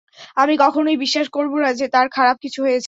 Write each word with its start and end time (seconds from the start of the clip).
আমি 0.37 0.53
কখনোই 0.57 0.97
বিশ্বাস 0.97 1.27
করবো 1.29 1.55
না 1.59 1.69
যে, 1.73 1.85
তার 1.87 2.07
খারাপ 2.09 2.37
কিছু 2.37 2.59
হয়েছে। 2.61 2.79